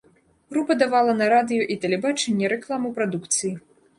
[0.53, 3.55] Група давала на радыё і тэлебачанне рэкламу прадукцыі.